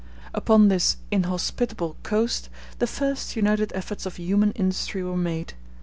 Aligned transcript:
Upon 0.33 0.69
this 0.69 0.97
inhospitable 1.11 1.95
coast 2.01 2.49
the 2.79 2.87
first 2.87 3.35
united 3.35 3.71
efforts 3.75 4.07
of 4.07 4.15
human 4.15 4.51
industry 4.53 5.03
were 5.03 5.15
made. 5.15 5.53